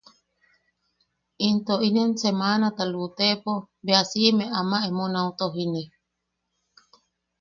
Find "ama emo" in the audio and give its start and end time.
4.59-5.05